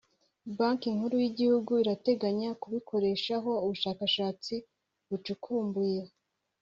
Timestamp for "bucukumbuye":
5.09-6.01